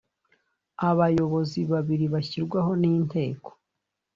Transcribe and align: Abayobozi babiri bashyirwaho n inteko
Abayobozi 0.89 1.59
babiri 1.71 2.05
bashyirwaho 2.13 2.71
n 2.81 2.83
inteko 2.93 3.49